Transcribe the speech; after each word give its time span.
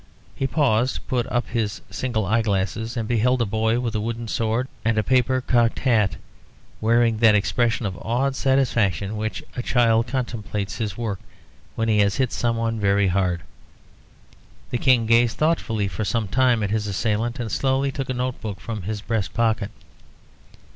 He 0.35 0.47
paused, 0.47 1.05
put 1.07 1.27
up 1.27 1.49
his 1.49 1.79
single 1.91 2.25
eye 2.25 2.41
glass, 2.41 2.75
and 2.97 3.07
beheld 3.07 3.39
a 3.39 3.45
boy 3.45 3.79
with 3.79 3.93
a 3.93 4.01
wooden 4.01 4.27
sword 4.27 4.67
and 4.83 4.97
a 4.97 5.03
paper 5.03 5.41
cocked 5.41 5.77
hat, 5.77 6.15
wearing 6.81 7.17
that 7.17 7.35
expression 7.35 7.85
of 7.85 7.95
awed 8.01 8.35
satisfaction 8.35 9.15
with 9.15 9.41
which 9.41 9.43
a 9.55 9.61
child 9.61 10.07
contemplates 10.07 10.77
his 10.77 10.97
work 10.97 11.19
when 11.75 11.87
he 11.87 11.99
has 11.99 12.15
hit 12.15 12.31
some 12.31 12.55
one 12.57 12.79
very 12.79 13.09
hard. 13.09 13.43
The 14.71 14.79
King 14.79 15.05
gazed 15.05 15.37
thoughtfully 15.37 15.87
for 15.87 16.03
some 16.03 16.27
time 16.27 16.63
at 16.63 16.71
his 16.71 16.87
assailant, 16.87 17.39
and 17.39 17.51
slowly 17.51 17.91
took 17.91 18.09
a 18.09 18.15
note 18.15 18.41
book 18.41 18.59
from 18.59 18.81
his 18.81 19.01
breast 19.01 19.35
pocket. 19.35 19.69